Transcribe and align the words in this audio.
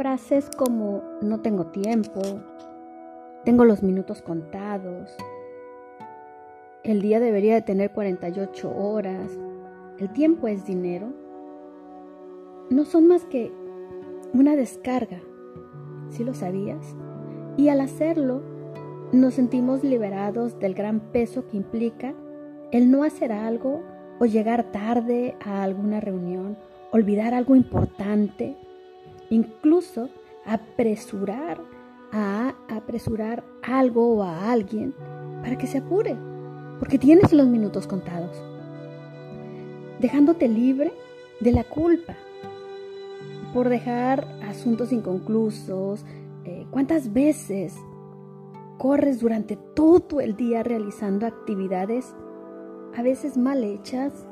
frases 0.00 0.48
como 0.56 1.02
no 1.20 1.40
tengo 1.40 1.66
tiempo, 1.66 2.22
tengo 3.44 3.66
los 3.66 3.82
minutos 3.82 4.22
contados, 4.22 5.14
el 6.84 7.02
día 7.02 7.20
debería 7.20 7.52
de 7.52 7.60
tener 7.60 7.92
48 7.92 8.74
horas, 8.78 9.38
el 9.98 10.10
tiempo 10.10 10.48
es 10.48 10.64
dinero, 10.64 11.12
no 12.70 12.86
son 12.86 13.08
más 13.08 13.26
que 13.26 13.52
una 14.32 14.56
descarga, 14.56 15.20
¿sí 16.08 16.24
lo 16.24 16.32
sabías? 16.32 16.96
Y 17.58 17.68
al 17.68 17.82
hacerlo, 17.82 18.40
nos 19.12 19.34
sentimos 19.34 19.84
liberados 19.84 20.58
del 20.60 20.72
gran 20.72 21.00
peso 21.12 21.46
que 21.46 21.58
implica 21.58 22.14
el 22.70 22.90
no 22.90 23.04
hacer 23.04 23.32
algo 23.32 23.82
o 24.18 24.24
llegar 24.24 24.72
tarde 24.72 25.36
a 25.44 25.62
alguna 25.62 26.00
reunión, 26.00 26.56
olvidar 26.90 27.34
algo 27.34 27.54
importante, 27.54 28.56
incluso 29.30 30.10
apresurar 30.44 31.58
a 32.12 32.54
apresurar 32.68 33.44
algo 33.62 34.16
o 34.16 34.22
a 34.22 34.50
alguien 34.50 34.94
para 35.42 35.56
que 35.56 35.66
se 35.66 35.78
apure, 35.78 36.16
porque 36.78 36.98
tienes 36.98 37.32
los 37.32 37.46
minutos 37.46 37.86
contados, 37.86 38.42
dejándote 40.00 40.48
libre 40.48 40.92
de 41.40 41.52
la 41.52 41.64
culpa 41.64 42.16
por 43.54 43.68
dejar 43.68 44.26
asuntos 44.42 44.92
inconclusos. 44.92 46.04
Eh, 46.44 46.66
¿Cuántas 46.70 47.12
veces 47.12 47.76
corres 48.78 49.20
durante 49.20 49.56
todo 49.56 50.20
el 50.20 50.36
día 50.36 50.62
realizando 50.62 51.26
actividades 51.26 52.14
a 52.96 53.02
veces 53.02 53.36
mal 53.36 53.62
hechas, 53.62 54.26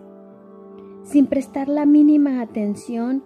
sin 1.05 1.27
prestar 1.27 1.69
la 1.69 1.87
mínima 1.87 2.41
atención 2.41 3.23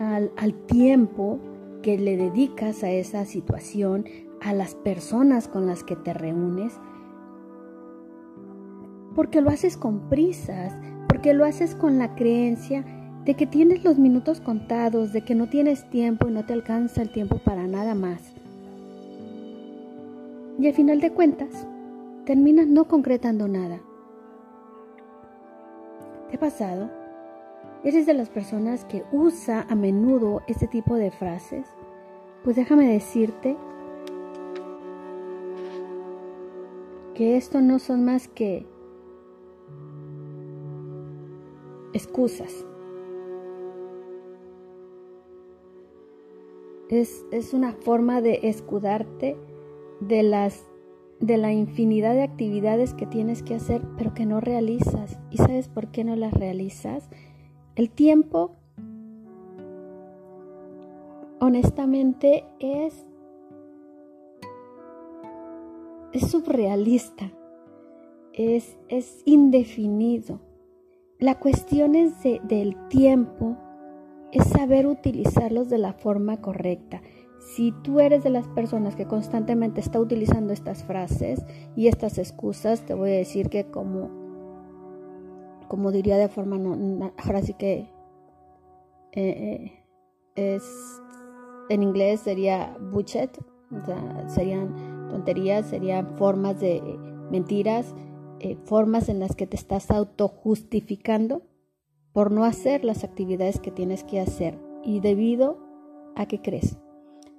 al, 0.00 0.32
al 0.36 0.54
tiempo 0.66 1.38
que 1.82 1.98
le 1.98 2.16
dedicas 2.16 2.82
a 2.82 2.90
esa 2.90 3.24
situación, 3.24 4.04
a 4.40 4.52
las 4.52 4.74
personas 4.74 5.46
con 5.46 5.66
las 5.66 5.84
que 5.84 5.96
te 5.96 6.12
reúnes, 6.12 6.72
porque 9.14 9.40
lo 9.40 9.50
haces 9.50 9.76
con 9.76 10.08
prisas, 10.08 10.76
porque 11.08 11.34
lo 11.34 11.44
haces 11.44 11.74
con 11.74 11.98
la 11.98 12.14
creencia 12.14 12.84
de 13.24 13.34
que 13.34 13.46
tienes 13.46 13.84
los 13.84 13.98
minutos 13.98 14.40
contados, 14.40 15.12
de 15.12 15.22
que 15.22 15.34
no 15.34 15.48
tienes 15.48 15.88
tiempo 15.90 16.28
y 16.28 16.32
no 16.32 16.44
te 16.46 16.54
alcanza 16.54 17.02
el 17.02 17.10
tiempo 17.10 17.38
para 17.38 17.66
nada 17.66 17.94
más. 17.94 18.32
Y 20.58 20.66
al 20.66 20.74
final 20.74 21.00
de 21.00 21.12
cuentas, 21.12 21.66
terminas 22.24 22.66
no 22.66 22.86
concretando 22.86 23.48
nada. 23.48 23.80
¿Te 26.30 26.36
ha 26.36 26.40
pasado? 26.40 26.99
¿Eres 27.82 28.04
de 28.04 28.12
las 28.12 28.28
personas 28.28 28.84
que 28.84 29.04
usa 29.10 29.64
a 29.70 29.74
menudo 29.74 30.42
este 30.46 30.66
tipo 30.66 30.96
de 30.96 31.10
frases? 31.10 31.66
Pues 32.44 32.56
déjame 32.56 32.86
decirte 32.86 33.56
que 37.14 37.38
esto 37.38 37.62
no 37.62 37.78
son 37.78 38.04
más 38.04 38.28
que 38.28 38.66
excusas. 41.94 42.66
Es, 46.90 47.24
es, 47.30 47.54
una 47.54 47.72
forma 47.72 48.20
de 48.20 48.40
escudarte 48.42 49.38
de 50.00 50.22
las 50.22 50.66
de 51.20 51.36
la 51.36 51.52
infinidad 51.52 52.14
de 52.14 52.22
actividades 52.22 52.94
que 52.94 53.06
tienes 53.06 53.42
que 53.42 53.54
hacer, 53.54 53.82
pero 53.98 54.14
que 54.14 54.24
no 54.24 54.40
realizas. 54.40 55.18
¿Y 55.30 55.36
sabes 55.36 55.68
por 55.68 55.90
qué 55.90 56.02
no 56.02 56.16
las 56.16 56.32
realizas? 56.32 57.10
El 57.80 57.88
tiempo, 57.88 58.56
honestamente, 61.40 62.44
es, 62.58 63.06
es 66.12 66.30
surrealista, 66.30 67.32
es, 68.34 68.76
es 68.88 69.22
indefinido. 69.24 70.42
La 71.18 71.38
cuestión 71.38 71.94
es 71.94 72.12
del 72.22 72.76
tiempo, 72.88 73.56
es 74.30 74.44
saber 74.48 74.86
utilizarlos 74.86 75.70
de 75.70 75.78
la 75.78 75.94
forma 75.94 76.42
correcta. 76.42 77.00
Si 77.38 77.72
tú 77.82 78.00
eres 78.00 78.22
de 78.22 78.28
las 78.28 78.46
personas 78.48 78.94
que 78.94 79.06
constantemente 79.06 79.80
está 79.80 79.98
utilizando 79.98 80.52
estas 80.52 80.84
frases 80.84 81.42
y 81.76 81.88
estas 81.88 82.18
excusas, 82.18 82.84
te 82.84 82.92
voy 82.92 83.08
a 83.08 83.14
decir 83.14 83.48
que 83.48 83.70
como, 83.70 84.19
como 85.70 85.92
diría 85.92 86.18
de 86.18 86.28
forma, 86.28 86.56
ahora 87.24 87.42
sí 87.42 87.54
que 87.54 87.88
eh, 89.12 89.22
eh, 89.22 89.84
es, 90.34 90.64
en 91.68 91.84
inglés 91.84 92.20
sería 92.20 92.76
bullshit, 92.92 93.30
o 93.70 93.80
sea, 93.86 94.28
serían 94.28 95.08
tonterías, 95.08 95.66
serían 95.66 96.16
formas 96.16 96.58
de 96.58 96.82
mentiras, 97.30 97.94
eh, 98.40 98.58
formas 98.64 99.08
en 99.08 99.20
las 99.20 99.36
que 99.36 99.46
te 99.46 99.56
estás 99.56 99.92
autojustificando 99.92 101.42
por 102.12 102.32
no 102.32 102.44
hacer 102.44 102.84
las 102.84 103.04
actividades 103.04 103.60
que 103.60 103.70
tienes 103.70 104.02
que 104.02 104.18
hacer. 104.18 104.58
Y 104.82 104.98
debido 104.98 105.58
a 106.16 106.26
que 106.26 106.42
crees 106.42 106.76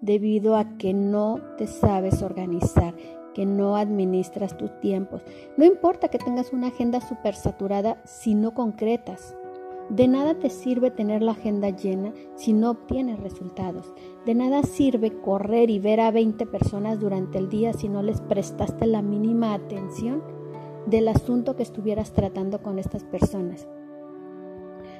debido 0.01 0.55
a 0.57 0.77
que 0.77 0.93
no 0.93 1.39
te 1.57 1.67
sabes 1.67 2.23
organizar, 2.23 2.95
que 3.33 3.45
no 3.45 3.75
administras 3.75 4.57
tus 4.57 4.79
tiempos. 4.79 5.23
No 5.57 5.65
importa 5.65 6.09
que 6.09 6.17
tengas 6.17 6.53
una 6.53 6.67
agenda 6.67 7.01
súper 7.01 7.35
saturada 7.35 8.01
si 8.05 8.35
no 8.35 8.53
concretas. 8.53 9.35
De 9.89 10.07
nada 10.07 10.35
te 10.35 10.49
sirve 10.49 10.89
tener 10.89 11.21
la 11.21 11.33
agenda 11.33 11.69
llena 11.69 12.13
si 12.35 12.53
no 12.53 12.71
obtienes 12.71 13.19
resultados. 13.19 13.93
De 14.25 14.35
nada 14.35 14.63
sirve 14.63 15.11
correr 15.21 15.69
y 15.69 15.79
ver 15.79 15.99
a 15.99 16.11
20 16.11 16.45
personas 16.45 16.99
durante 16.99 17.37
el 17.37 17.49
día 17.49 17.73
si 17.73 17.89
no 17.89 18.01
les 18.01 18.21
prestaste 18.21 18.85
la 18.85 19.01
mínima 19.01 19.53
atención 19.53 20.23
del 20.85 21.07
asunto 21.09 21.55
que 21.55 21.63
estuvieras 21.63 22.13
tratando 22.13 22.61
con 22.61 22.79
estas 22.79 23.03
personas. 23.03 23.67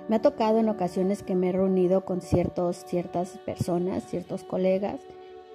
Me 0.09 0.17
ha 0.17 0.21
tocado 0.21 0.57
en 0.57 0.67
ocasiones 0.67 1.23
que 1.23 1.35
me 1.35 1.49
he 1.49 1.51
reunido 1.53 2.03
con 2.03 2.19
ciertos, 2.21 2.83
ciertas 2.85 3.37
personas, 3.45 4.05
ciertos 4.05 4.43
colegas, 4.43 4.99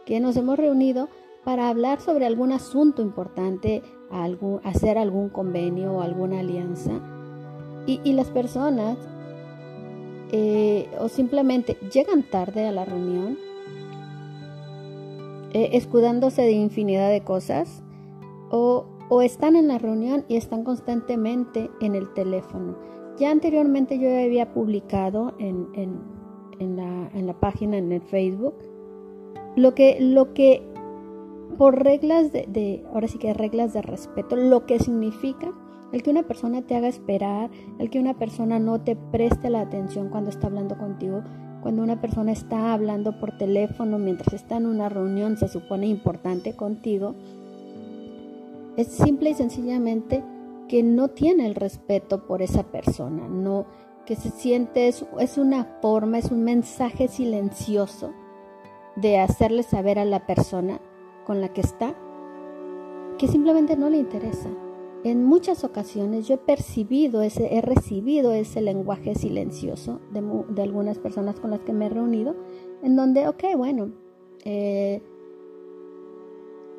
que 0.06 0.18
nos 0.20 0.36
hemos 0.36 0.56
reunido 0.58 1.08
para 1.46 1.68
hablar 1.68 2.00
sobre 2.00 2.26
algún 2.26 2.50
asunto 2.50 3.02
importante, 3.02 3.84
hacer 4.64 4.98
algún 4.98 5.28
convenio 5.28 5.92
o 5.92 6.00
alguna 6.00 6.40
alianza. 6.40 6.90
Y, 7.86 8.12
las 8.14 8.32
personas 8.32 8.98
eh, 10.32 10.88
o 10.98 11.08
simplemente 11.08 11.76
llegan 11.92 12.24
tarde 12.24 12.66
a 12.66 12.72
la 12.72 12.84
reunión, 12.84 13.38
eh, 15.52 15.70
escudándose 15.74 16.42
de 16.42 16.50
infinidad 16.50 17.10
de 17.10 17.22
cosas, 17.22 17.84
o, 18.50 18.86
están 19.22 19.54
en 19.54 19.68
la 19.68 19.78
reunión 19.78 20.24
y 20.26 20.34
están 20.34 20.64
constantemente 20.64 21.70
en 21.80 21.94
el 21.94 22.12
teléfono. 22.12 22.76
Ya 23.18 23.30
anteriormente 23.30 24.00
yo 24.00 24.08
había 24.08 24.52
publicado 24.52 25.32
en, 25.38 25.68
la, 26.58 27.34
página, 27.38 27.78
en 27.78 27.92
el 27.92 28.02
Facebook, 28.02 28.54
lo 29.54 29.76
que, 29.76 29.98
lo 30.00 30.34
que 30.34 30.74
por 31.58 31.82
reglas 31.82 32.32
de, 32.32 32.84
ahora 32.92 33.08
sí 33.08 33.18
que 33.18 33.32
reglas 33.32 33.72
de 33.72 33.82
respeto, 33.82 34.36
lo 34.36 34.66
que 34.66 34.78
significa 34.78 35.52
el 35.92 36.02
que 36.02 36.10
una 36.10 36.24
persona 36.24 36.62
te 36.62 36.74
haga 36.74 36.88
esperar, 36.88 37.50
el 37.78 37.90
que 37.90 38.00
una 38.00 38.14
persona 38.14 38.58
no 38.58 38.80
te 38.80 38.96
preste 38.96 39.50
la 39.50 39.60
atención 39.60 40.08
cuando 40.08 40.30
está 40.30 40.48
hablando 40.48 40.76
contigo, 40.76 41.22
cuando 41.62 41.82
una 41.82 42.00
persona 42.00 42.32
está 42.32 42.72
hablando 42.72 43.18
por 43.18 43.38
teléfono 43.38 43.98
mientras 43.98 44.34
está 44.34 44.56
en 44.56 44.66
una 44.66 44.88
reunión 44.88 45.36
se 45.36 45.48
supone 45.48 45.86
importante 45.86 46.54
contigo, 46.54 47.14
es 48.76 48.88
simple 48.88 49.30
y 49.30 49.34
sencillamente 49.34 50.22
que 50.68 50.82
no 50.82 51.08
tiene 51.08 51.46
el 51.46 51.54
respeto 51.54 52.26
por 52.26 52.42
esa 52.42 52.64
persona, 52.64 53.28
no 53.28 53.66
que 54.04 54.16
se 54.16 54.30
siente 54.30 54.88
es, 54.88 55.04
es 55.18 55.38
una 55.38 55.64
forma, 55.80 56.18
es 56.18 56.30
un 56.30 56.44
mensaje 56.44 57.08
silencioso 57.08 58.12
de 58.94 59.18
hacerle 59.18 59.62
saber 59.62 59.98
a 59.98 60.04
la 60.04 60.26
persona 60.26 60.80
con 61.26 61.40
la 61.40 61.48
que 61.52 61.60
está 61.60 61.94
que 63.18 63.28
simplemente 63.28 63.76
no 63.76 63.90
le 63.90 63.98
interesa. 63.98 64.50
En 65.04 65.24
muchas 65.24 65.64
ocasiones 65.64 66.26
yo 66.26 66.34
he 66.34 66.38
percibido 66.38 67.22
ese, 67.22 67.54
he 67.54 67.60
recibido 67.60 68.32
ese 68.32 68.60
lenguaje 68.60 69.14
silencioso 69.14 70.00
de, 70.12 70.62
algunas 70.62 70.98
personas 70.98 71.38
con 71.38 71.50
las 71.50 71.60
que 71.60 71.72
me 71.72 71.86
he 71.86 71.88
reunido, 71.88 72.34
en 72.82 72.96
donde, 72.96 73.28
ok, 73.28 73.44
bueno, 73.56 73.92
eh, 74.44 75.02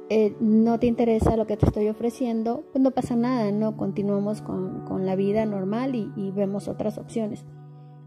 eh, 0.09 0.35
no 0.39 0.79
te 0.79 0.87
interesa 0.87 1.37
lo 1.37 1.47
que 1.47 1.57
te 1.57 1.65
estoy 1.65 1.87
ofreciendo, 1.89 2.63
pues 2.71 2.81
no 2.81 2.91
pasa 2.91 3.15
nada, 3.15 3.51
¿no? 3.51 3.77
Continuamos 3.77 4.41
con, 4.41 5.05
la 5.05 5.15
vida 5.15 5.45
normal 5.45 5.95
y, 5.95 6.31
vemos 6.31 6.67
otras 6.67 6.97
opciones. 6.97 7.45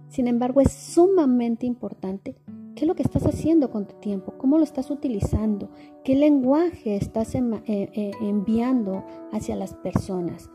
Sin 0.08 0.26
embargo, 0.26 0.60
es 0.60 0.72
sumamente 0.72 1.66
importante 1.66 2.36
qué 2.80 2.86
es 2.86 2.88
lo 2.88 2.94
que 2.94 3.02
estás 3.02 3.26
haciendo 3.26 3.70
con 3.70 3.84
tu 3.84 3.94
tiempo, 3.96 4.32
cómo 4.38 4.56
lo 4.56 4.64
estás 4.64 4.90
utilizando, 4.90 5.68
qué 6.02 6.14
lenguaje 6.14 6.96
estás 6.96 7.34
eh, 7.34 7.42
eh, 7.66 8.10
enviando 8.22 9.04
hacia 9.32 9.54
las 9.54 9.74
personas. 9.74 10.48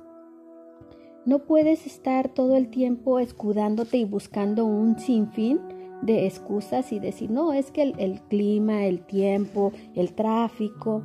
No 1.24 1.46
puedes 1.46 1.86
estar 1.86 2.30
todo 2.30 2.56
el 2.56 2.70
tiempo 2.70 3.20
escudándote 3.20 3.98
y 3.98 4.06
buscando 4.06 4.66
un 4.66 4.98
sinfín 4.98 5.60
de 6.02 6.26
excusas 6.26 6.92
y 6.92 7.00
decir, 7.00 7.30
no, 7.30 7.54
es 7.54 7.70
que 7.70 7.84
el, 7.84 8.22
clima, 8.22 8.86
el 8.86 9.06
tiempo, 9.06 9.72
el 9.94 10.14
tráfico, 10.14 11.04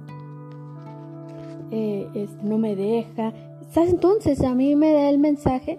eh, 1.70 2.28
no 2.42 2.56
me 2.56 2.74
deja. 2.74 3.34
Entonces 3.76 4.40
a 4.40 4.54
mí 4.54 4.74
me 4.74 4.94
da 4.94 5.10
el 5.10 5.18
mensaje 5.18 5.78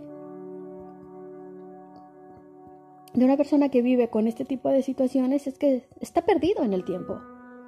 de 3.13 3.25
una 3.25 3.38
persona 3.38 3.69
que 3.69 3.81
vive 3.81 4.10
con 4.10 4.28
este 4.28 4.46
tipo 4.46 4.69
de 4.69 4.84
situaciones 4.84 5.48
es 5.48 5.58
que 5.58 5.88
está 6.00 6.22
perdido 6.24 6.63
en 6.63 6.74
el 6.74 6.86
tiempo, 6.86 7.19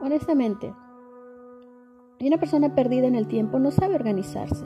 honestamente. 0.02 0.74
Y 2.20 2.28
una 2.28 2.38
persona 2.38 2.74
perdida 2.76 3.08
en 3.08 3.16
el 3.16 3.28
tiempo 3.28 3.60
no 3.60 3.72
sabe 3.72 3.96
organizarse, 3.96 4.66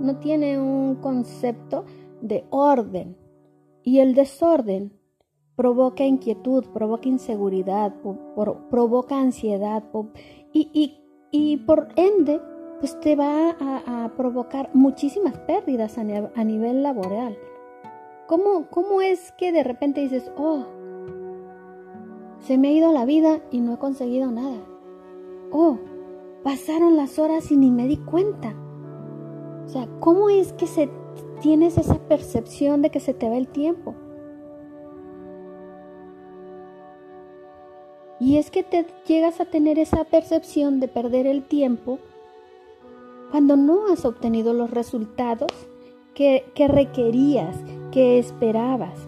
no 0.00 0.18
tiene 0.20 0.58
un 0.58 0.96
concepto 0.96 1.84
de 2.22 2.44
orden. 2.50 3.16
Y 3.82 3.98
el 3.98 4.14
desorden 4.14 4.92
provoca 5.56 6.04
inquietud, 6.04 6.64
provoca 6.72 7.08
inseguridad, 7.08 7.94
provoca 8.70 9.20
ansiedad 9.20 9.84
y, 10.52 11.56
por 11.66 11.88
ende, 11.96 12.40
pues 12.80 12.98
te 13.00 13.16
va 13.16 13.50
a, 13.50 14.12
provocar 14.16 14.70
muchísimas 14.74 15.38
pérdidas 15.40 15.98
a, 15.98 16.04
nivel 16.44 16.82
laboral. 16.82 17.36
¿Cómo, 18.34 18.66
¿Cómo 18.68 19.00
es 19.00 19.30
que 19.38 19.52
de 19.52 19.62
repente 19.62 20.00
dices, 20.00 20.28
oh, 20.36 20.64
se 22.40 22.58
me 22.58 22.66
ha 22.66 22.72
ido 22.72 22.92
la 22.92 23.04
vida 23.04 23.40
y 23.52 23.60
no 23.60 23.74
he 23.74 23.78
conseguido 23.78 24.32
nada? 24.32 24.58
Oh, 25.52 25.78
pasaron 26.42 26.96
las 26.96 27.20
horas 27.20 27.52
y 27.52 27.56
ni 27.56 27.70
me 27.70 27.86
di 27.86 27.96
cuenta. 27.96 28.52
O 29.66 29.68
sea, 29.68 29.86
¿cómo 30.00 30.30
es 30.30 30.52
que 30.52 30.66
se 30.66 30.90
tienes 31.42 31.78
esa 31.78 31.94
percepción 32.08 32.82
de 32.82 32.90
que 32.90 32.98
se 32.98 33.14
te 33.14 33.28
va 33.28 33.36
el 33.36 33.46
tiempo? 33.46 33.94
Y 38.18 38.38
es 38.38 38.50
que 38.50 38.64
te 38.64 38.84
llegas 39.06 39.40
a 39.40 39.44
tener 39.44 39.78
esa 39.78 40.02
percepción 40.02 40.80
de 40.80 40.88
perder 40.88 41.28
el 41.28 41.44
tiempo 41.44 42.00
cuando 43.30 43.56
no 43.56 43.92
has 43.92 44.04
obtenido 44.04 44.52
los 44.54 44.72
resultados 44.72 45.52
que, 46.14 46.44
requerías, 46.68 47.56
que 47.94 48.18
esperabas. 48.18 49.06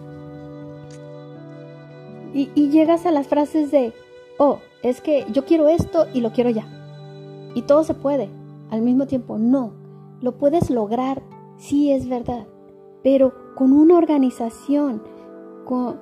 Y, 2.33 2.69
llegas 2.69 3.05
a 3.05 3.11
las 3.11 3.27
frases 3.27 3.69
de, 3.69 3.93
oh, 4.37 4.59
es 4.81 5.01
que 5.01 5.25
yo 5.33 5.43
quiero 5.43 5.67
esto 5.67 6.05
y 6.13 6.21
lo 6.21 6.31
quiero 6.31 6.49
ya. 6.49 6.65
Y 7.53 7.63
todo 7.63 7.83
se 7.83 7.93
puede. 7.93 8.29
Al 8.69 8.81
mismo 8.81 9.05
tiempo, 9.05 9.37
no. 9.37 9.73
Lo 10.21 10.37
puedes 10.37 10.69
lograr, 10.69 11.21
sí 11.57 11.91
es 11.91 12.07
verdad. 12.07 12.47
Pero 13.03 13.33
con 13.55 13.73
una 13.73 13.97
organización, 13.97 15.03
con... 15.65 15.99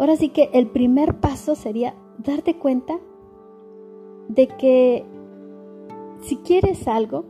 Ahora 0.00 0.16
sí 0.16 0.30
que 0.30 0.50
el 0.52 0.66
primer 0.66 1.20
paso 1.20 1.54
sería 1.54 1.94
darte 2.18 2.58
cuenta 2.58 2.98
de 4.28 4.48
que 4.48 5.04
si 6.22 6.36
quieres 6.38 6.88
algo, 6.88 7.26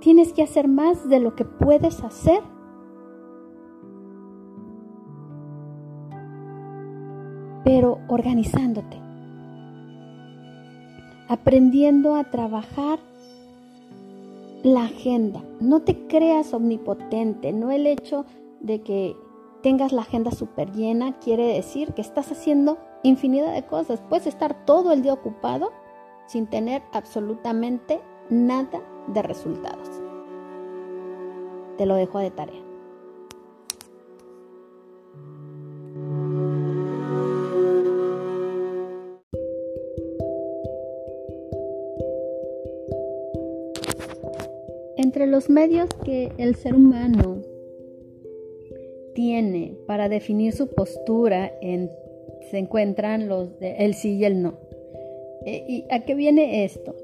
tienes 0.00 0.32
que 0.32 0.42
hacer 0.42 0.66
más 0.66 1.08
de 1.08 1.20
lo 1.20 1.36
que 1.36 1.44
puedes 1.44 2.02
hacer. 2.02 2.42
Pero 7.66 7.98
organizándote 8.06 8.96
aprendiendo 11.28 12.14
a 12.14 12.24
trabajar 12.24 12.98
la 14.62 14.84
agenda. 14.84 15.42
No 15.60 15.82
te 15.82 16.06
creas 16.06 16.54
omnipotente, 16.54 17.52
no 17.52 17.70
el 17.70 17.86
hecho 17.86 18.24
de 18.60 18.80
que 18.82 19.16
tengas 19.62 19.92
la 19.92 20.02
agenda 20.02 20.30
súper 20.30 20.72
llena 20.72 21.18
quiere 21.18 21.54
decir 21.54 21.92
que 21.94 22.00
estás 22.00 22.30
haciendo 22.30 22.78
infinidad 23.02 23.52
de 23.52 23.66
cosas. 23.66 24.00
Puedes 24.08 24.26
estar 24.26 24.64
todo 24.64 24.92
el 24.92 25.02
día 25.02 25.12
ocupado 25.12 25.72
sin 26.26 26.46
tener 26.46 26.82
absolutamente 26.92 28.00
nada 28.30 28.82
de 29.08 29.22
resultados. 29.22 29.88
Te 31.76 31.86
lo 31.86 31.94
dejo 31.94 32.18
de 32.18 32.30
tarea. 32.30 32.65
Los 45.36 45.50
medios 45.50 45.90
que 46.02 46.32
el 46.38 46.54
ser 46.54 46.74
humano 46.74 47.42
tiene 49.14 49.76
para 49.86 50.08
definir 50.08 50.54
su 50.54 50.66
postura 50.68 51.52
se 52.50 52.56
encuentran 52.56 53.28
los 53.28 53.60
de 53.60 53.72
el 53.84 53.92
sí 53.92 54.14
y 54.14 54.24
el 54.24 54.40
no. 54.40 54.58
E, 55.44 55.62
¿Y 55.68 55.84
a 55.90 56.06
qué 56.06 56.14
viene 56.14 56.64
esto? 56.64 56.96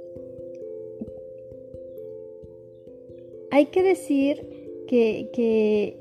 Hay 3.50 3.66
que 3.66 3.82
decir 3.82 4.46
que, 4.88 5.98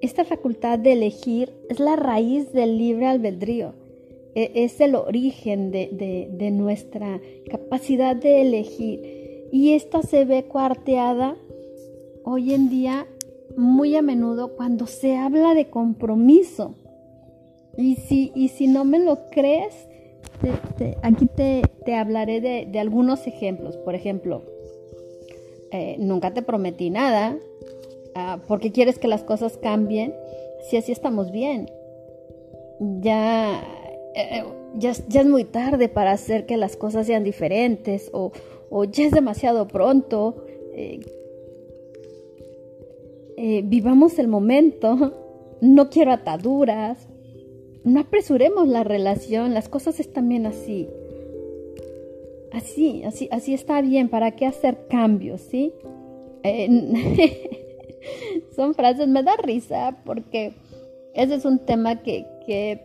esta 0.00 0.24
facultad 0.24 0.78
de 0.78 0.92
elegir 0.92 1.52
es 1.68 1.78
la 1.78 1.96
raíz 1.96 2.54
del 2.54 2.78
libre 2.78 3.04
albedrío, 3.04 3.74
e, 4.34 4.50
es 4.54 4.80
el 4.80 4.94
origen 4.94 5.72
de 5.72 6.50
nuestra 6.52 7.20
capacidad 7.50 8.16
de 8.16 8.40
elegir 8.40 9.17
y 9.50 9.74
esta 9.74 10.02
se 10.02 10.24
ve 10.24 10.44
cuarteada 10.44 11.36
hoy 12.24 12.54
en 12.54 12.68
día 12.68 13.06
muy 13.56 13.96
a 13.96 14.02
menudo 14.02 14.54
cuando 14.56 14.86
se 14.86 15.16
habla 15.16 15.54
de 15.54 15.68
compromiso. 15.68 16.74
Y 17.76 17.96
si, 17.96 18.32
y 18.34 18.48
si 18.48 18.66
no 18.66 18.84
me 18.84 18.98
lo 18.98 19.30
crees, 19.30 19.88
aquí 21.02 21.26
te, 21.26 21.94
hablaré 21.94 22.40
de, 22.40 22.78
algunos 22.78 23.26
ejemplos. 23.26 23.76
Por 23.78 23.94
ejemplo, 23.94 24.42
eh, 25.72 25.96
nunca 25.98 26.32
te 26.32 26.42
prometí 26.42 26.90
nada 26.90 27.36
ah, 28.14 28.40
porque 28.46 28.72
quieres 28.72 28.98
que 28.98 29.08
las 29.08 29.22
cosas 29.22 29.58
cambien 29.58 30.14
si 30.68 30.76
así 30.76 30.92
estamos 30.92 31.30
bien. 31.30 31.70
Ya, 33.00 33.62
eh, 34.18 34.44
ya, 34.74 34.92
ya, 35.08 35.20
es 35.20 35.26
muy 35.26 35.44
tarde 35.44 35.88
para 35.88 36.12
hacer 36.12 36.46
que 36.46 36.56
las 36.56 36.76
cosas 36.76 37.06
sean 37.06 37.24
diferentes 37.24 38.10
o, 38.12 38.32
ya 38.84 39.06
es 39.06 39.12
demasiado 39.12 39.68
pronto. 39.68 40.44
Eh, 40.74 41.00
eh, 43.36 43.62
vivamos 43.64 44.18
el 44.18 44.28
momento, 44.28 45.14
no 45.60 45.90
quiero 45.90 46.12
ataduras, 46.12 47.08
no 47.84 48.00
apresuremos 48.00 48.66
la 48.68 48.84
relación, 48.84 49.54
las 49.54 49.68
cosas 49.68 50.00
están 50.00 50.28
bien 50.28 50.46
así. 50.46 50.88
Así, 52.52 53.02
así, 53.04 53.28
así 53.30 53.54
está 53.54 53.80
bien, 53.82 54.08
¿para 54.08 54.32
qué 54.32 54.46
hacer 54.46 54.86
cambios, 54.88 55.42
sí? 55.42 55.72
Eh, 56.42 56.68
son 58.56 58.74
frases, 58.74 59.06
me 59.06 59.22
da 59.22 59.36
risa 59.36 59.96
porque 60.04 60.52
ese 61.14 61.34
es 61.34 61.44
un 61.44 61.58
tema 61.58 62.02
que, 62.02 62.26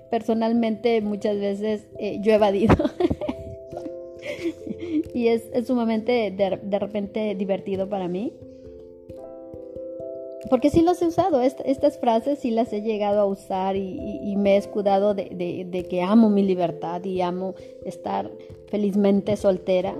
personalmente 0.10 1.02
muchas 1.02 1.40
veces 1.40 1.88
yo 2.22 2.32
he 2.32 2.36
evadido. 2.36 2.76
y 5.14 5.28
es, 5.28 5.50
sumamente 5.66 6.32
de, 6.32 6.80
repente 6.80 7.36
divertido 7.36 7.88
para 7.88 8.08
mí. 8.08 8.34
Porque 10.50 10.70
sí 10.70 10.82
los 10.82 11.02
he 11.02 11.08
usado, 11.08 11.42
estas 11.42 11.98
frases 12.00 12.40
sí 12.40 12.52
las 12.52 12.74
he 12.74 12.82
llegado 12.82 13.22
a 13.22 13.26
usar 13.26 13.78
y, 13.78 14.36
me 14.38 14.56
he 14.56 14.58
escudado 14.58 15.14
de, 15.14 15.88
que 15.90 16.02
amo 16.02 16.30
mi 16.30 16.44
libertad 16.44 17.04
y 17.06 17.22
amo 17.22 17.56
estar 17.86 18.30
felizmente 18.68 19.38
soltera, 19.38 19.96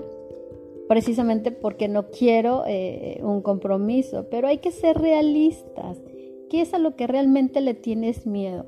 precisamente 0.86 1.50
porque 1.50 1.88
no 1.88 2.10
quiero 2.10 2.64
eh, 2.66 3.20
un 3.22 3.40
compromiso, 3.40 4.26
pero 4.30 4.46
hay 4.46 4.58
que 4.58 4.70
ser 4.70 4.98
realistas. 4.98 5.98
¿Qué 6.50 6.60
es 6.60 6.74
a 6.74 6.78
lo 6.78 6.94
que 6.94 7.06
realmente 7.06 7.62
le 7.62 7.72
tienes 7.72 8.26
miedo? 8.26 8.66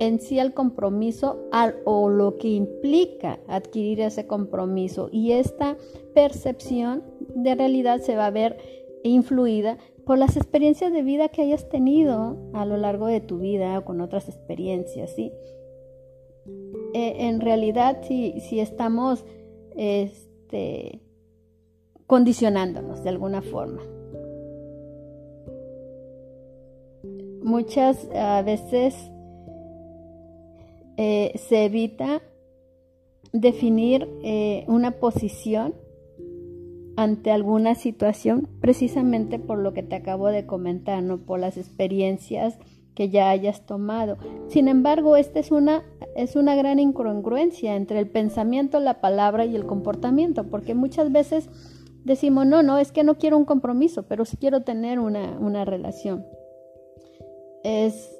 En 0.00 0.18
sí 0.18 0.38
el 0.38 0.54
compromiso 0.54 1.46
o 1.84 2.08
lo 2.08 2.38
que 2.38 2.48
implica 2.48 3.38
adquirir 3.46 4.00
ese 4.00 4.26
compromiso 4.26 5.10
y 5.12 5.32
esta 5.32 5.76
percepción 6.14 7.04
de 7.34 7.54
realidad 7.54 8.00
se 8.00 8.16
va 8.16 8.26
a 8.26 8.30
ver 8.30 8.56
influida 9.04 9.76
por 10.06 10.18
las 10.18 10.36
experiencias 10.38 10.90
de 10.92 11.02
vida 11.02 11.28
que 11.28 11.42
hayas 11.42 11.68
tenido 11.68 12.38
a 12.54 12.64
lo 12.64 12.78
largo 12.78 13.06
de 13.06 13.20
tu 13.20 13.38
vida 13.38 13.78
o 13.78 13.84
con 13.84 14.00
otras 14.00 14.28
experiencias, 14.28 15.14
¿sí? 15.14 15.32
Eh, 16.94 17.28
en 17.28 17.40
realidad, 17.40 17.98
si, 18.02 18.40
si 18.40 18.58
estamos 18.58 19.24
este, 19.76 21.02
condicionándonos 22.06 23.04
de 23.04 23.10
alguna 23.10 23.42
forma. 23.42 23.82
Muchas 27.42 28.08
veces 28.44 29.10
eh, 31.02 31.32
se 31.38 31.64
evita 31.64 32.20
definir 33.32 34.06
eh, 34.22 34.66
una 34.68 34.90
posición 34.90 35.74
ante 36.94 37.30
alguna 37.30 37.74
situación 37.74 38.50
precisamente 38.60 39.38
por 39.38 39.58
lo 39.60 39.72
que 39.72 39.82
te 39.82 39.96
acabo 39.96 40.28
de 40.28 40.44
comentar, 40.44 41.02
¿no? 41.02 41.24
por 41.24 41.40
las 41.40 41.56
experiencias 41.56 42.58
que 42.94 43.08
ya 43.08 43.30
hayas 43.30 43.64
tomado. 43.64 44.18
Sin 44.48 44.68
embargo, 44.68 45.16
esta 45.16 45.40
es 45.40 45.50
una, 45.50 45.84
es 46.16 46.36
una 46.36 46.54
gran 46.54 46.78
incongruencia 46.78 47.76
entre 47.76 47.98
el 47.98 48.10
pensamiento, 48.10 48.78
la 48.78 49.00
palabra 49.00 49.46
y 49.46 49.56
el 49.56 49.64
comportamiento, 49.64 50.50
porque 50.50 50.74
muchas 50.74 51.10
veces 51.10 51.48
decimos, 52.04 52.44
no, 52.44 52.62
no, 52.62 52.76
es 52.76 52.92
que 52.92 53.04
no 53.04 53.16
quiero 53.16 53.38
un 53.38 53.46
compromiso, 53.46 54.02
pero 54.02 54.26
sí 54.26 54.36
quiero 54.36 54.64
tener 54.64 54.98
una, 54.98 55.38
una 55.38 55.64
relación. 55.64 56.26
Es, 57.64 58.19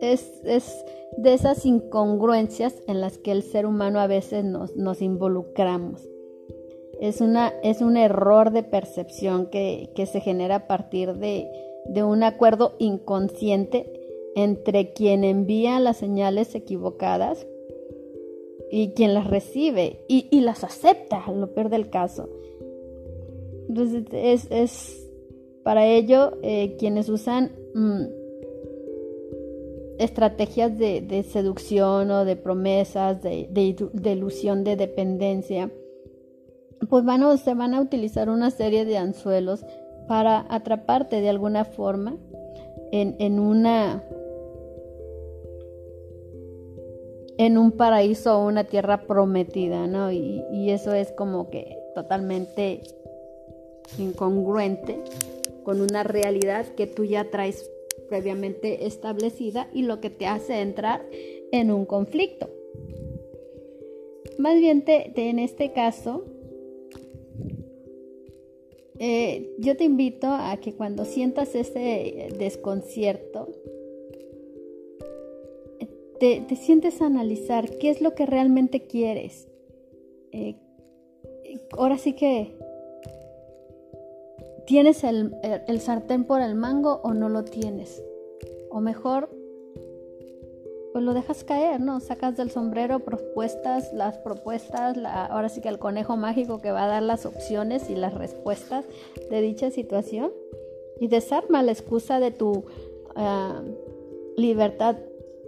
es, 0.00 0.40
es, 0.44 0.84
de 1.16 1.34
esas 1.34 1.64
incongruencias 1.64 2.82
en 2.86 3.00
las 3.00 3.18
que 3.18 3.32
el 3.32 3.42
ser 3.42 3.66
humano 3.66 4.00
a 4.00 4.06
veces 4.06 4.44
nos, 4.44 4.76
nos 4.76 5.02
involucramos. 5.02 6.02
Es, 7.00 7.20
una, 7.20 7.52
es 7.62 7.82
un 7.82 7.96
error 7.96 8.50
de 8.52 8.62
percepción 8.62 9.46
que, 9.46 9.90
que 9.94 10.06
se 10.06 10.20
genera 10.20 10.56
a 10.56 10.66
partir 10.66 11.14
de, 11.14 11.46
de 11.88 12.02
un 12.02 12.22
acuerdo 12.22 12.74
inconsciente 12.78 13.92
entre 14.34 14.92
quien 14.92 15.24
envía 15.24 15.80
las 15.80 15.96
señales 15.96 16.54
equivocadas 16.54 17.46
y 18.70 18.90
quien 18.90 19.14
las 19.14 19.26
recibe 19.28 20.04
y, 20.08 20.40
las 20.40 20.64
acepta, 20.64 21.24
lo 21.30 21.52
peor 21.54 21.70
del 21.70 21.88
caso. 21.88 22.28
Entonces 23.68 24.04
es, 24.12 24.46
es 24.50 25.10
para 25.62 25.86
ello 25.86 26.32
eh, 26.42 26.76
quienes 26.78 27.08
usan 27.08 27.52
mm, 27.74 28.25
estrategias 29.98 30.76
de, 30.78 31.24
seducción 31.28 32.10
o 32.10 32.24
de 32.24 32.36
promesas, 32.36 33.22
de, 33.22 33.48
de, 33.50 34.12
ilusión 34.12 34.64
de 34.64 34.76
dependencia, 34.76 35.70
pues 36.88 37.04
van 37.04 37.38
se 37.38 37.54
van 37.54 37.74
a 37.74 37.80
utilizar 37.80 38.28
una 38.28 38.50
serie 38.50 38.84
de 38.84 38.98
anzuelos 38.98 39.64
para 40.08 40.46
atraparte 40.48 41.20
de 41.20 41.28
alguna 41.28 41.64
forma 41.64 42.16
en, 42.92 43.16
en 43.18 43.38
una 43.38 44.02
en 47.38 47.58
un 47.58 47.72
paraíso 47.72 48.38
o 48.38 48.46
una 48.46 48.64
tierra 48.64 49.02
prometida, 49.02 49.86
¿no? 49.86 50.10
Y, 50.10 50.42
y, 50.52 50.70
eso 50.70 50.94
es 50.94 51.12
como 51.12 51.50
que 51.50 51.76
totalmente 51.94 52.80
incongruente 53.98 54.98
con 55.62 55.82
una 55.82 56.02
realidad 56.02 56.64
que 56.76 56.86
tú 56.86 57.04
ya 57.04 57.30
traes 57.30 57.70
previamente 58.08 58.86
establecida 58.86 59.68
y 59.72 59.82
lo 59.82 60.00
que 60.00 60.10
te 60.10 60.26
hace 60.26 60.60
entrar 60.60 61.06
en 61.52 61.70
un 61.70 61.84
conflicto. 61.84 62.48
Más 64.38 64.60
bien 64.60 64.84
te, 64.84 65.12
en 65.16 65.38
este 65.38 65.72
caso 65.72 66.24
eh, 68.98 69.54
yo 69.58 69.76
te 69.76 69.84
invito 69.84 70.26
a 70.28 70.56
que 70.58 70.74
cuando 70.74 71.04
sientas 71.04 71.54
ese 71.54 72.28
desconcierto, 72.38 73.48
te, 76.18 76.56
sientes 76.56 77.02
a 77.02 77.06
analizar 77.06 77.78
qué 77.78 77.90
es 77.90 78.00
lo 78.00 78.14
que 78.14 78.26
realmente 78.26 78.86
quieres. 78.86 79.48
Eh, 80.32 80.56
ahora 81.72 81.98
sí 81.98 82.14
que 82.14 82.56
tienes 84.66 85.04
el, 85.04 85.32
sartén 85.80 86.24
por 86.24 86.40
el 86.40 86.54
mango 86.54 87.00
o 87.02 87.14
no 87.14 87.28
lo 87.28 87.44
tienes. 87.44 88.02
O 88.70 88.80
mejor, 88.80 89.30
pues 90.92 91.04
lo 91.04 91.14
dejas 91.14 91.44
caer, 91.44 91.80
¿no? 91.80 92.00
Sacas 92.00 92.36
del 92.36 92.50
sombrero 92.50 93.00
propuestas, 93.00 93.92
las 93.92 94.18
propuestas, 94.18 94.98
ahora 95.04 95.48
sí 95.48 95.60
que 95.60 95.68
el 95.68 95.78
conejo 95.78 96.16
mágico 96.16 96.60
que 96.60 96.72
va 96.72 96.84
a 96.84 96.88
dar 96.88 97.02
las 97.02 97.26
opciones 97.26 97.88
y 97.90 97.94
las 97.94 98.14
respuestas 98.14 98.84
de 99.30 99.40
dicha 99.40 99.70
situación 99.70 100.32
y 101.00 101.08
desarma 101.08 101.62
la 101.62 101.72
excusa 101.72 102.20
de 102.20 102.30
tu 102.30 102.64
ah, 103.14 103.62
libertad 104.36 104.96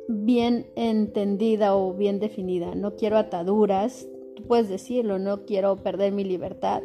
bien 0.08 0.66
entendida 0.74 1.76
o 1.76 1.92
bien 1.92 2.18
definida. 2.18 2.74
No 2.74 2.96
quiero 2.96 3.18
ataduras, 3.18 4.06
tú 4.36 4.42
puedes 4.44 4.68
decirlo, 4.68 5.18
no 5.18 5.44
quiero 5.44 5.76
perder 5.76 6.12
mi 6.12 6.24
libertad, 6.24 6.82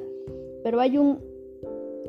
pero 0.63 0.79
hay 0.79 0.97
un, 0.97 1.32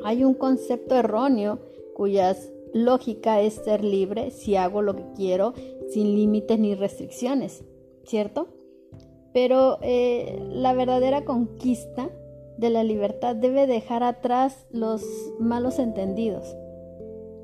hay 0.05 0.23
un 0.23 0.35
concepto 0.35 0.95
erróneo 0.95 1.59
cuyas 1.95 2.53
lógica 2.75 3.41
es 3.41 3.55
ser 3.55 3.83
libre 3.83 4.31
si 4.31 4.55
hago 4.55 4.83
lo 4.83 4.95
que 4.95 5.07
quiero 5.17 5.55
sin 5.89 6.15
límites 6.15 6.59
ni 6.59 6.75
restricciones, 6.75 7.65
¿cierto? 8.05 8.49
Pero 9.33 9.79
eh, 9.81 10.39
la 10.53 10.75
verdadera 10.75 11.25
conquista 11.25 12.11
de 12.59 12.71
la 12.71 12.85
libertad 12.85 13.35
debe 13.35 13.67
dejar 13.67 14.03
atrás 14.03 14.67
los 14.71 15.03
malos 15.41 15.79
entendidos, 15.79 16.55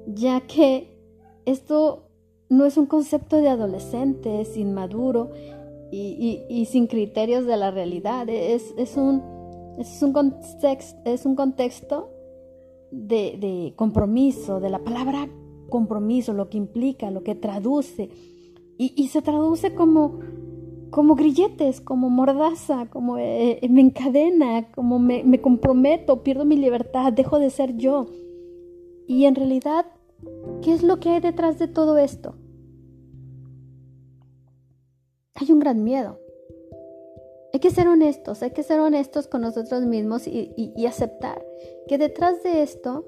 ya 0.06 0.42
que 0.42 0.98
esto 1.46 2.04
no 2.48 2.66
es 2.66 2.76
un 2.76 2.86
concepto 2.86 3.36
de 3.36 3.48
adolescente, 3.48 4.46
inmaduro 4.54 5.30
y, 5.90 6.66
sin 6.70 6.86
criterios 6.86 7.46
de 7.46 7.56
la 7.56 7.70
realidad, 7.70 8.28
es, 8.28 8.72
un, 8.96 9.22
es 9.78 10.02
un 11.24 11.34
contexto 11.34 12.19
de, 12.90 13.72
compromiso, 13.76 14.60
de 14.60 14.70
la 14.70 14.80
palabra 14.80 15.28
compromiso, 15.68 16.32
lo 16.32 16.48
que 16.48 16.58
implica, 16.58 17.10
lo 17.10 17.22
que 17.22 17.34
traduce. 17.34 18.10
Y, 18.78 19.08
se 19.08 19.20
traduce 19.20 19.74
como, 19.74 20.20
como 20.90 21.14
grilletes, 21.14 21.80
como 21.82 22.08
mordaza, 22.08 22.86
como 22.88 23.18
eh, 23.18 23.58
eh, 23.60 23.68
me 23.68 23.82
encadena, 23.82 24.70
como 24.72 24.98
me, 24.98 25.22
me 25.22 25.40
comprometo, 25.40 26.22
pierdo 26.22 26.46
mi 26.46 26.56
libertad, 26.56 27.12
dejo 27.12 27.38
de 27.38 27.50
ser 27.50 27.76
yo. 27.76 28.06
Y 29.06 29.26
en 29.26 29.34
realidad, 29.34 29.86
¿qué 30.62 30.72
es 30.72 30.82
lo 30.82 30.98
que 30.98 31.10
hay 31.10 31.20
detrás 31.20 31.58
de 31.58 31.68
todo 31.68 31.98
esto? 31.98 32.36
Hay 35.34 35.52
un 35.52 35.58
gran 35.58 35.84
miedo. 35.84 36.18
Hay 37.52 37.60
que 37.60 37.70
ser 37.70 37.88
honestos, 37.88 38.42
hay 38.42 38.50
que 38.50 38.62
ser 38.62 38.80
honestos 38.80 39.26
con 39.26 39.42
nosotros 39.42 39.82
mismos 39.84 40.26
y, 40.26 40.74
aceptar 40.86 41.44
que 41.88 41.98
detrás 41.98 42.42
de 42.42 42.62
esto 42.62 43.04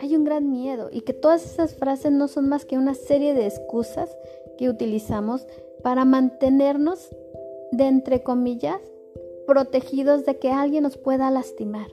hay 0.00 0.16
un 0.16 0.24
gran 0.24 0.50
miedo 0.50 0.90
y 0.92 1.02
que 1.02 1.12
todas 1.12 1.44
esas 1.44 1.74
frases 1.74 2.12
no 2.12 2.28
son 2.28 2.48
más 2.48 2.64
que 2.64 2.76
una 2.76 2.94
serie 2.94 3.34
de 3.34 3.46
excusas 3.46 4.16
que 4.56 4.68
utilizamos 4.68 5.46
para 5.82 6.04
mantenernos 6.04 7.08
de 7.72 7.84
entre 7.84 8.22
comillas 8.22 8.80
protegidos 9.46 10.24
de 10.26 10.38
que 10.38 10.50
alguien 10.50 10.82
nos 10.82 10.96
pueda 10.96 11.30
lastimar, 11.30 11.90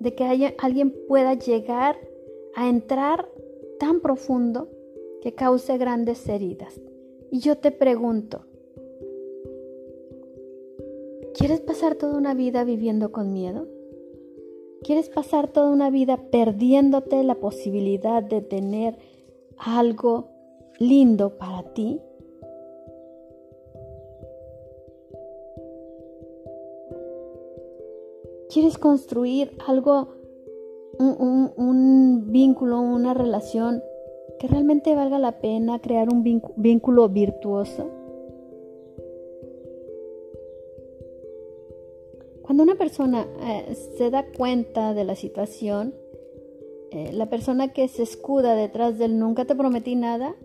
de 0.00 0.14
que 0.14 0.54
alguien 0.58 0.94
pueda 1.08 1.34
llegar 1.34 1.98
a 2.54 2.68
entrar 2.68 3.28
tan 3.78 4.00
profundo 4.00 4.68
que 5.20 5.34
cause 5.34 5.76
grandes 5.78 6.28
heridas. 6.28 6.80
Y 7.30 7.40
yo 7.40 7.58
te 7.58 7.70
pregunto, 7.70 8.44
¿Quieres 11.34 11.60
pasar 11.60 11.94
toda 11.94 12.18
una 12.18 12.34
vida 12.34 12.62
viviendo 12.62 13.10
con 13.10 13.32
miedo? 13.32 13.66
¿Quieres 14.82 15.08
pasar 15.08 15.48
toda 15.48 15.70
una 15.70 15.88
vida 15.88 16.18
perdiéndote 16.30 17.22
la 17.24 17.36
posibilidad 17.36 18.22
de 18.22 18.42
tener 18.42 18.98
algo 19.56 20.28
lindo 20.78 21.38
para 21.38 21.62
ti? 21.72 22.00
¿Quieres 28.52 28.76
construir 28.76 29.56
algo, 29.66 30.08
un, 30.98 32.24
vínculo, 32.30 32.80
una 32.82 33.14
relación 33.14 33.82
que 34.38 34.48
realmente 34.48 34.94
valga 34.94 35.18
la 35.18 35.40
pena 35.40 35.80
crear 35.80 36.12
un 36.12 36.42
vínculo 36.56 37.08
virtuoso? 37.08 38.01
Cuando 42.52 42.64
una 42.64 42.74
persona 42.74 43.26
eh, 43.40 43.74
se 43.96 44.10
da 44.10 44.26
cuenta 44.26 44.92
de 44.92 45.04
la 45.04 45.16
situación, 45.16 45.94
eh, 46.90 47.10
la 47.14 47.30
persona 47.30 47.72
que 47.72 47.88
se 47.88 48.02
escuda 48.02 48.54
detrás 48.54 48.98
del 48.98 49.18
nunca 49.18 49.46
te 49.46 49.54
prometí 49.54 49.94
nada, 49.94 50.36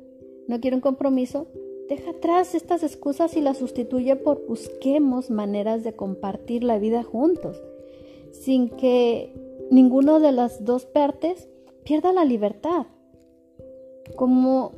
no 0.47 0.61
quiero 0.61 0.77
un 0.77 0.81
compromiso, 0.81 1.47
deja 1.89 2.11
atrás 2.11 2.55
estas 2.55 2.83
excusas 2.83 3.35
y 3.35 3.41
las 3.41 3.57
sustituye 3.57 4.15
por 4.15 4.47
busquemos 4.47 5.29
maneras 5.29 5.83
de 5.83 5.97
compartir 5.97 6.63
la 6.63 6.79
vida 6.79 7.03
juntos, 7.03 7.61
sin 8.31 8.69
que 8.69 9.33
ninguno 9.69 10.21
de 10.21 10.31
las 10.31 10.63
dos 10.63 10.85
partes 10.85 11.49
pierda 11.83 12.13
la 12.13 12.23
libertad. 12.23 12.85
Como, 14.15 14.71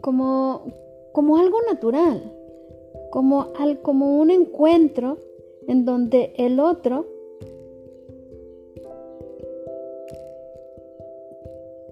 como, 0.00 0.64
como 1.12 1.36
algo 1.36 1.58
natural, 1.70 2.34
como, 3.12 3.52
al, 3.56 3.80
como 3.82 4.18
un 4.18 4.32
encuentro 4.32 5.18
en 5.68 5.84
donde 5.84 6.32
el 6.36 6.60
otro 6.60 7.06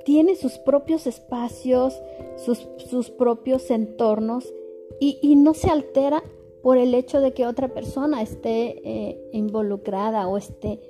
tiene 0.05 0.35
sus 0.35 0.59
propios 0.59 1.07
espacios, 1.07 2.01
sus, 2.37 3.11
propios 3.11 3.71
entornos 3.71 4.53
y, 4.99 5.37
no 5.37 5.55
se 5.55 5.71
altera 5.71 6.23
por 6.63 6.79
el 6.79 6.95
hecho 6.95 7.21
de 7.21 7.33
que 7.33 7.47
otra 7.47 7.69
persona 7.69 8.23
esté 8.23 8.81
eh, 8.85 9.31
involucrada 9.33 10.29
o 10.29 10.37
esté 10.37 10.81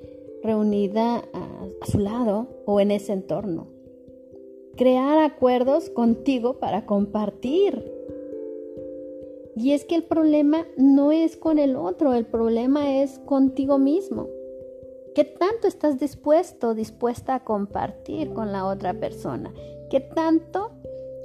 reunida 0.42 1.25
a, 1.32 1.87
su 1.87 1.99
lado 1.99 2.49
o 2.66 2.80
en 2.80 2.90
ese 2.90 3.12
entorno. 3.12 3.68
crear 4.76 5.18
acuerdos 5.18 5.90
contigo 5.90 6.58
para 6.58 6.87
compartir. 6.87 8.00
Y 9.60 9.72
es 9.72 9.84
que 9.84 9.94
el 9.94 10.04
problema 10.04 10.66
no 10.78 11.12
es 11.12 11.36
con 11.36 11.58
el 11.58 11.76
otro, 11.76 12.14
el 12.14 12.24
problema 12.24 13.02
es 13.02 13.18
contigo 13.18 13.76
mismo. 13.76 14.26
¿Qué 15.14 15.24
tanto 15.24 15.68
estás 15.68 16.00
dispuesto, 16.00 16.74
dispuesta 16.74 17.34
a 17.34 17.44
compartir 17.44 18.32
con 18.32 18.52
la 18.52 18.64
otra 18.64 18.94
persona? 18.94 19.52
¿Qué 19.90 20.00
tanto 20.00 20.70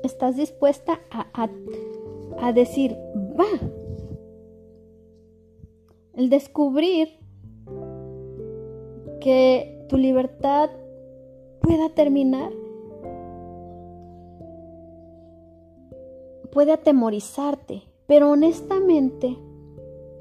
estás 0.03 0.35
dispuesta 0.35 0.99
a, 1.11 1.49
a 2.41 2.51
decir, 2.51 2.97
va? 3.39 3.45
El 6.13 6.29
descubrir 6.29 7.17
que 9.21 9.85
tu 9.87 9.95
libertad 9.95 10.71
pueda 11.61 11.87
terminar 11.87 12.51
puede 16.51 16.73
atemorizarte, 16.73 17.83
pero 18.07 18.31
honestamente 18.31 19.37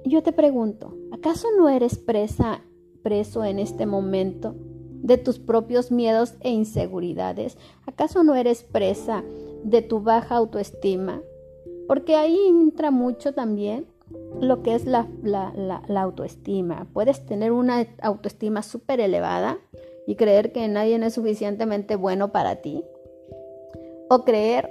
yo 0.05 0.23
te 0.23 0.33
pregunto, 0.33 0.95
¿acaso 1.12 1.49
no 1.57 1.69
eres 1.69 1.99
presa, 1.99 2.62
preso 3.03 3.45
en 3.45 3.59
este 3.59 3.87
momento 3.87 4.55
de 5.03 5.19
tus 5.19 5.38
propios 5.38 5.91
miedos 5.91 6.35
e 6.41 6.50
inseguridades? 6.50 7.57
¿Acaso 7.87 8.23
no 8.23 8.35
eres 8.35 8.62
presa 8.62 9.25
de 9.64 9.83
tu 9.83 10.00
baja 10.00 10.37
autoestima? 10.37 11.23
Porque 11.88 12.17
ahí 12.17 12.38
entra 12.49 12.91
mucho 12.91 13.33
también 13.33 13.87
lo 14.41 14.62
que 14.62 14.75
es 14.75 14.85
la, 14.85 15.09
la 15.23 16.03
autoestima. 16.03 16.87
Puedes 16.93 17.25
tener 17.25 17.53
una 17.53 17.87
autoestima 18.03 18.62
súper 18.62 19.00
elevada 19.00 19.59
y 20.07 20.17
creer 20.17 20.53
que 20.53 20.69
nadie 20.69 20.97
es 20.97 21.14
suficientemente 21.14 21.97
bueno 21.97 22.31
para 22.31 22.57
ti. 22.57 22.85
O 24.11 24.25
creer 24.25 24.71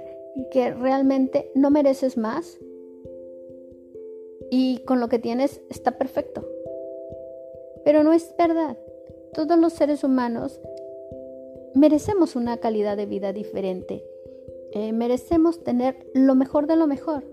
que 0.52 0.72
realmente 0.72 1.50
no 1.54 1.70
mereces 1.70 2.16
más 2.16 2.58
y 4.56 4.78
con 4.84 5.00
lo 5.00 5.08
que 5.08 5.18
tienes 5.18 5.60
está 5.68 5.98
perfecto. 5.98 6.46
Pero 7.84 8.04
no 8.04 8.12
es 8.12 8.32
verdad. 8.38 8.78
Todos 9.32 9.58
los 9.58 9.72
seres 9.72 10.04
humanos 10.04 10.60
merecemos 11.74 12.36
una 12.36 12.58
calidad 12.58 12.96
de 12.96 13.06
vida 13.06 13.32
diferente. 13.32 14.04
Eh, 14.70 14.92
merecemos 14.92 15.64
tener 15.64 16.06
lo 16.14 16.36
mejor 16.36 16.68
de 16.68 16.76
lo 16.76 16.86
mejor 16.86 17.24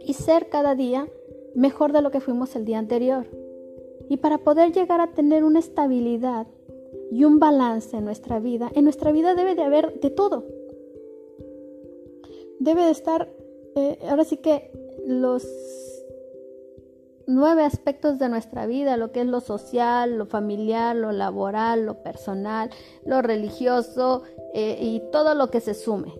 y 0.00 0.14
ser 0.14 0.48
cada 0.48 0.74
día 0.74 1.06
mejor 1.54 1.92
de 1.92 2.00
lo 2.00 2.10
que 2.10 2.20
fuimos 2.20 2.56
el 2.56 2.64
día 2.64 2.78
anterior. 2.78 3.26
Y 4.08 4.16
para 4.16 4.38
poder 4.38 4.72
llegar 4.72 5.02
a 5.02 5.12
tener 5.12 5.44
una 5.44 5.58
estabilidad 5.58 6.46
y 7.12 7.24
un 7.24 7.38
balance 7.38 7.94
en 7.94 8.06
nuestra 8.06 8.40
vida, 8.40 8.70
en 8.74 8.84
nuestra 8.84 9.12
vida 9.12 9.34
debe 9.34 9.54
de 9.54 9.64
haber 9.64 10.00
de 10.00 10.08
todo 10.08 10.46
debe 12.58 12.84
de 12.84 12.90
estar, 12.90 13.28
eh, 13.74 13.98
ahora 14.08 14.24
sí 14.24 14.36
que 14.36 14.70
los 15.06 15.44
nueve 17.30 17.64
aspectos 17.64 18.18
de 18.18 18.28
nuestra 18.28 18.66
vida, 18.66 18.96
lo 18.96 19.12
que 19.12 19.20
es 19.20 19.26
lo 19.26 19.40
social, 19.40 20.18
lo 20.18 20.26
familiar, 20.26 20.96
lo 20.96 21.12
laboral, 21.12 21.86
lo 21.86 22.02
personal, 22.02 22.70
lo 23.04 23.22
religioso 23.22 24.22
eh, 24.54 24.78
y 24.80 25.02
todo 25.10 25.34
lo 25.34 25.50
que 25.50 25.60
se 25.60 25.74
sume. 25.74 26.14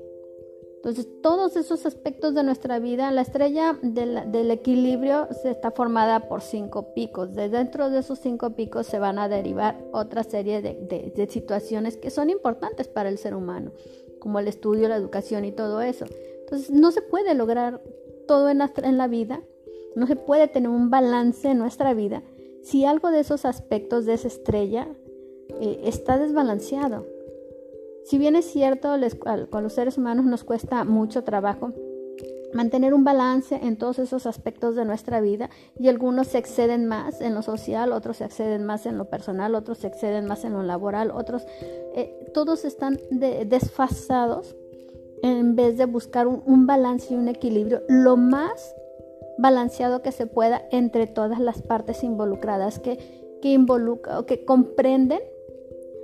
Entonces, 0.76 1.07
todos 1.21 1.57
esos 1.57 1.85
aspectos 1.85 2.33
de 2.35 2.43
nuestra 2.43 2.79
vida, 2.79 3.11
la 3.11 3.21
estrella 3.21 3.79
del, 3.83 4.50
equilibrio 4.50 5.29
se 5.43 5.50
está 5.50 5.73
formada 5.73 6.26
por 6.26 6.40
cinco 6.40 6.95
picos. 6.95 7.35
De 7.35 7.50
dentro 7.50 7.90
de 7.90 7.99
esos 7.99 8.19
cinco 8.19 8.57
picos 8.57 8.87
se 8.87 8.99
van 8.99 9.19
a 9.19 9.29
derivar 9.29 9.79
otra 9.93 10.25
serie 10.25 10.62
de 10.62 11.29
situaciones 11.29 11.99
que 11.99 12.09
son 12.09 12.31
importantes 12.31 12.88
para 12.88 13.11
el 13.11 13.19
ser 13.19 13.35
humano, 13.35 13.73
como 14.21 14.38
el 14.38 14.49
estudio, 14.49 14.88
la 14.88 14.97
educación 14.97 15.45
y 15.45 15.52
todo 15.52 15.83
eso. 15.83 16.07
Entonces 16.50 16.71
no 16.71 16.90
se 16.90 17.03
puede 17.03 17.35
lograr 17.35 17.81
todo 18.27 18.49
en 18.49 18.59
la, 18.59 19.07
vida, 19.07 19.42
no 19.96 20.07
se 20.07 20.16
puede 20.16 20.48
tener 20.48 20.70
un 20.70 20.90
balance 20.90 21.48
en 21.48 21.59
nuestra 21.59 21.94
vida 21.94 22.22
si 22.62 22.85
algo 22.85 23.11
de 23.11 23.20
esos 23.20 23.44
aspectos 23.44 24.05
de 24.05 24.14
esa 24.14 24.29
estrella 24.29 24.88
eh, 25.61 25.81
está 25.85 26.18
desbalanceado. 26.18 27.07
Si 28.05 28.18
bien 28.18 28.37
es 28.37 28.46
cierto, 28.46 28.94
con 29.50 29.62
los 29.62 29.72
seres 29.72 29.98
humanos 29.98 30.24
nos 30.24 30.44
cuesta 30.44 30.85
mucho 30.85 31.24
trabajo 31.24 31.72
mantener 32.53 32.94
un 32.94 33.05
balance 33.05 33.55
en 33.62 33.76
todos 33.76 33.98
esos 33.98 34.26
aspectos 34.26 34.74
de 34.74 34.85
nuestra 34.85 35.20
vida 35.20 35.50
y 35.79 35.88
algunos 35.88 36.29
se 36.29 36.38
exceden 36.38 36.87
más 36.87 37.20
en 37.20 37.35
lo 37.35 37.42
social, 37.42 37.92
otros 37.92 38.18
se 38.18 38.24
exceden 38.24 38.64
más 38.64 38.87
en 38.87 38.98
lo 38.98 39.07
personal, 39.07 39.55
otros 39.55 39.79
se 39.79 39.87
exceden 39.87 40.26
más 40.26 40.44
en 40.44 40.53
lo 40.53 40.62
laboral, 40.62 41.11
otros, 41.11 41.44
eh, 41.94 42.31
todos 42.35 42.64
están 42.64 42.98
desfasados 43.11 44.57
en 45.22 45.55
vez 45.55 45.76
de 45.76 45.85
buscar 45.85 46.26
un, 46.26 46.66
balance 46.66 47.12
y 47.12 47.16
un 47.16 47.29
equilibrio 47.29 47.83
lo 47.88 48.16
más 48.16 48.74
balanceado 49.40 50.03
que 50.03 50.12
se 50.12 50.26
pueda 50.26 50.66
entre 50.70 51.07
todas 51.07 51.40
las 51.40 51.62
partes 51.62 52.05
involucradas 52.05 52.79
que, 52.79 52.98
que 53.40 53.53
involucran 53.53 54.18
o 54.18 54.26
que 54.26 54.44
comprenden 54.44 55.20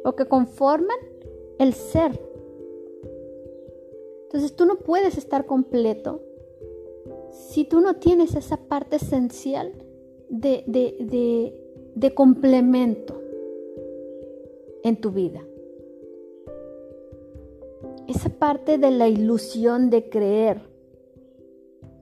o 0.04 0.14
que 0.14 0.26
conforman 0.26 0.96
el 1.58 1.74
ser. 1.74 2.20
Entonces 4.24 4.54
tú 4.56 4.64
no 4.66 4.78
puedes 4.78 5.18
estar 5.18 5.46
completo 5.46 6.22
si 7.30 7.64
tú 7.64 7.80
no 7.80 7.96
tienes 7.96 8.34
esa 8.34 8.56
parte 8.56 8.96
esencial 8.96 9.72
de, 10.28 10.64
de 11.94 12.14
complemento 12.14 13.20
en 14.82 15.00
tu 15.00 15.10
vida 15.10 15.42
esa 18.06 18.28
parte 18.28 18.78
de 18.78 18.90
la 18.90 19.08
ilusión 19.08 19.90
de 19.90 20.08
creer 20.08 20.62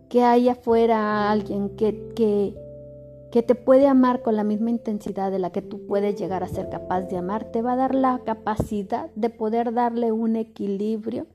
que 0.08 0.22
hay 0.22 0.48
afuera 0.48 1.30
alguien 1.30 1.70
que, 1.76 2.12
que, 2.14 2.54
que 3.30 3.42
te 3.42 3.54
puede 3.54 3.86
amar 3.86 4.22
con 4.22 4.36
la 4.36 4.44
misma 4.44 4.70
intensidad 4.70 5.30
de 5.30 5.38
la 5.38 5.50
que 5.50 5.62
tú 5.62 5.86
puedes 5.86 6.16
llegar 6.16 6.42
a 6.42 6.48
ser 6.48 6.68
capaz 6.68 7.02
de 7.02 7.16
amar, 7.16 7.50
te 7.50 7.62
va 7.62 7.72
a 7.72 7.76
dar 7.76 7.94
la 7.94 8.20
capacidad 8.24 9.10
de 9.14 9.30
poder 9.30 9.72
darle 9.72 10.12
un 10.12 10.36
equilibrio 10.36 11.26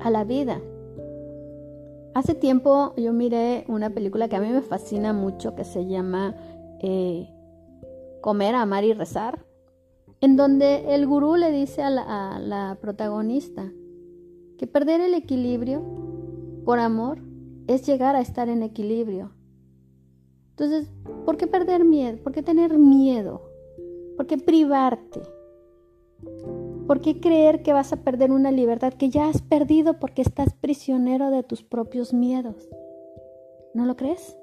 a 0.00 0.10
la 0.10 0.24
vida. 0.24 0.60
Hace 2.14 2.34
tiempo 2.34 2.94
yo 2.96 3.12
miré 3.12 3.64
una 3.68 3.90
película 3.90 4.28
que 4.28 4.36
a 4.36 4.40
mí 4.40 4.48
me 4.48 4.62
fascina 4.62 5.12
mucho 5.12 5.54
que 5.54 5.64
se 5.64 5.86
llama 5.86 6.36
eh, 6.80 7.28
Comer, 8.20 8.54
Amar 8.54 8.84
y 8.84 8.92
Rezar 8.92 9.40
en 10.22 10.36
donde 10.36 10.94
el 10.94 11.04
gurú 11.06 11.34
le 11.34 11.50
dice 11.50 11.82
a 11.82 11.90
la, 11.90 12.78
protagonista 12.80 13.70
que 14.56 14.68
perder 14.68 15.00
el 15.00 15.14
equilibrio 15.14 15.82
por 16.64 16.78
amor 16.78 17.18
es 17.66 17.86
llegar 17.86 18.16
a 18.16 18.20
estar 18.20 18.48
en 18.48 18.62
equilibrio. 18.62 19.32
Entonces, 20.50 20.92
¿por 21.24 21.36
qué 21.36 21.46
perder 21.46 21.84
miedo? 21.84 22.18
¿Por 22.22 22.32
qué 22.32 22.42
tener 22.42 22.78
miedo? 22.78 23.42
¿Por 24.16 24.26
qué 24.26 24.38
privarte? 24.38 25.20
¿Por 26.86 27.00
qué 27.00 27.20
creer 27.20 27.62
que 27.62 27.72
vas 27.72 27.92
a 27.92 28.04
perder 28.04 28.30
una 28.30 28.50
libertad 28.50 28.92
que 28.92 29.08
ya 29.08 29.28
has 29.28 29.40
perdido 29.40 29.98
porque 29.98 30.22
estás 30.22 30.52
prisionero 30.52 31.30
de 31.30 31.42
tus 31.42 31.62
propios 31.62 32.12
miedos? 32.12 32.68
¿No 33.74 33.86
lo 33.86 33.96
crees? 33.96 34.36